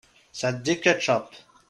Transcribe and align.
Sɛeddi 0.39 0.75
ketchup. 0.83 1.27